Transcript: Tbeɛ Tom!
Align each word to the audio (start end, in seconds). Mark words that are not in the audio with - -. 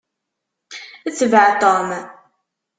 Tbeɛ 1.17 1.47
Tom! 1.61 1.87